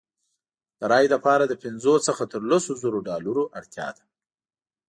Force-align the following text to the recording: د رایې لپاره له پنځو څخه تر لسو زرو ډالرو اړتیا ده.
د 0.79 0.81
رایې 0.91 1.09
لپاره 1.15 1.43
له 1.51 1.55
پنځو 1.63 1.93
څخه 2.07 2.23
تر 2.33 2.41
لسو 2.51 2.71
زرو 2.81 2.99
ډالرو 3.09 3.43
اړتیا 3.59 3.87
ده. 3.97 4.03